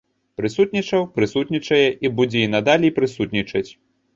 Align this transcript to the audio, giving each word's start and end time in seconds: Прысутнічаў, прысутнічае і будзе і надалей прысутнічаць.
Прысутнічаў, 0.39 1.01
прысутнічае 1.17 1.85
і 2.07 2.13
будзе 2.17 2.39
і 2.47 2.51
надалей 2.57 2.95
прысутнічаць. 2.97 3.67